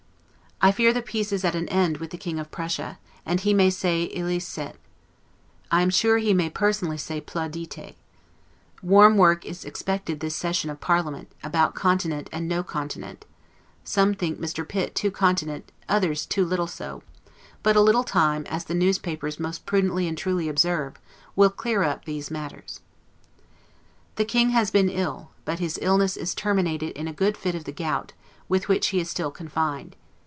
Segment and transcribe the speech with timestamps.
[0.63, 3.51] I fear the piece is at an end with the King of Prussia, and he
[3.51, 4.75] may say 'ilicet';
[5.71, 7.95] I am sure he may personally say 'plaudite'.
[8.83, 13.25] Warm work is expected this session of parliament, about continent and no continent;
[13.83, 14.61] some think Mr.
[14.67, 17.01] Pitt too continent, others too little so;
[17.63, 20.93] but a little time, as the newspapers most prudently and truly observe,
[21.35, 22.81] will clear up these matters.
[24.15, 27.63] The King has been ill; but his illness is terminated in a good fit of
[27.63, 28.13] the gout,
[28.47, 29.95] with which he is still confined.